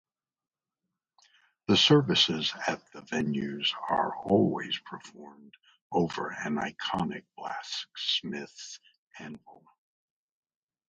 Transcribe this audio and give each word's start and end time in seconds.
The 1.67 1.77
services 1.77 2.55
at 2.65 2.79
all 2.81 2.89
the 2.93 3.01
venues 3.01 3.71
are 3.87 4.15
always 4.15 4.79
performed 4.79 5.53
over 5.91 6.31
an 6.31 6.55
iconic 6.55 7.23
blacksmith's 7.37 8.79
anvil. 9.19 9.61